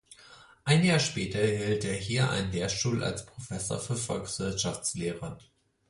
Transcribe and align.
Ein 0.63 0.83
Jahr 0.83 0.97
später 0.97 1.37
erhielt 1.37 1.85
er 1.85 1.93
hier 1.93 2.27
einen 2.31 2.51
Lehrstuhl 2.51 3.03
als 3.03 3.23
Professor 3.23 3.77
für 3.79 3.95
Volkswirtschaftslehre. 3.95 5.37